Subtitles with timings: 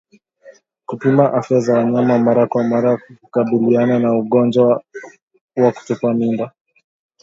[0.85, 4.83] Kupima afya za wanyama mara kwa mara hukabiliana na ugonjwa
[5.55, 6.51] wa kutupa mimba